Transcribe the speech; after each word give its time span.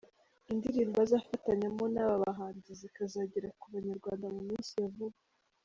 Indirimbo 0.51 0.97
azafatanyamo 1.05 1.85
n’aba 1.93 2.15
bahanzi 2.23 2.69
zikazagera 2.81 3.47
ku 3.59 3.65
banyarwanda 3.73 4.25
mu 4.35 4.41
minsi 4.49 4.71
ya 4.81 4.89
vuba. 4.95 5.17